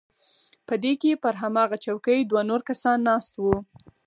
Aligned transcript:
په 0.67 0.73
دې 0.83 0.93
کښې 1.01 1.13
پر 1.23 1.33
هماغه 1.41 1.77
چوکۍ 1.85 2.19
دوه 2.23 2.41
نور 2.49 2.61
کسان 2.69 2.97
ناست 3.09 3.33
وو. 3.41 3.55